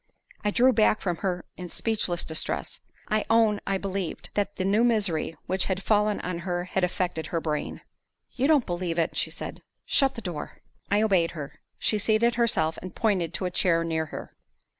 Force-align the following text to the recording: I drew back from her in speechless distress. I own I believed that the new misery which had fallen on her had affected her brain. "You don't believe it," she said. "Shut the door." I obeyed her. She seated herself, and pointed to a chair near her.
I 0.43 0.49
drew 0.49 0.73
back 0.73 0.99
from 0.99 1.17
her 1.17 1.45
in 1.57 1.69
speechless 1.69 2.23
distress. 2.23 2.81
I 3.09 3.23
own 3.29 3.61
I 3.67 3.77
believed 3.77 4.31
that 4.33 4.55
the 4.55 4.65
new 4.65 4.83
misery 4.83 5.37
which 5.45 5.65
had 5.65 5.83
fallen 5.83 6.19
on 6.21 6.39
her 6.39 6.63
had 6.63 6.83
affected 6.83 7.27
her 7.27 7.39
brain. 7.39 7.81
"You 8.31 8.47
don't 8.47 8.65
believe 8.65 8.97
it," 8.97 9.15
she 9.15 9.29
said. 9.29 9.61
"Shut 9.85 10.15
the 10.15 10.21
door." 10.21 10.61
I 10.89 11.03
obeyed 11.03 11.31
her. 11.37 11.59
She 11.77 11.99
seated 11.99 12.33
herself, 12.33 12.79
and 12.81 12.95
pointed 12.95 13.31
to 13.35 13.45
a 13.45 13.51
chair 13.51 13.83
near 13.83 14.07
her. 14.07 14.35